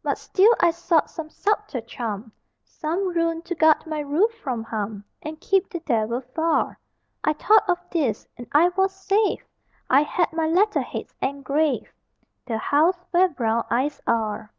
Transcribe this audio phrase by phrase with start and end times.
[0.00, 2.30] But still I sought some subtle charm,
[2.62, 6.78] Some rune to guard my roof from harm And keep the devil far;
[7.24, 9.42] I thought of this, and I was saved!
[9.90, 11.88] I had my letter heads engraved
[12.46, 14.52] _The House Where Brown Eyes Are.